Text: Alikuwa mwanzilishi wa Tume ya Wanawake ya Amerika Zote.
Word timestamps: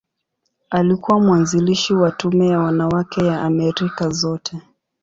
Alikuwa 0.69 1.19
mwanzilishi 1.19 1.93
wa 1.93 2.11
Tume 2.11 2.47
ya 2.47 2.59
Wanawake 2.59 3.25
ya 3.25 3.41
Amerika 3.41 4.09
Zote. 4.09 4.57